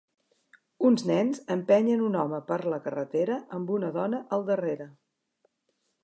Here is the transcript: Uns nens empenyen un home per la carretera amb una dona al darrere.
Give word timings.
Uns 0.89 1.03
nens 1.09 1.41
empenyen 1.55 2.01
un 2.05 2.17
home 2.21 2.39
per 2.47 2.57
la 2.75 2.79
carretera 2.87 3.37
amb 3.57 3.69
una 3.75 3.91
dona 3.99 4.23
al 4.39 4.47
darrere. 4.49 4.89